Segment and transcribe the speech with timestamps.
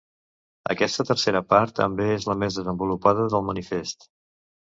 [0.73, 4.09] Aquesta tercera part també és la més desenvolupada del Manifest.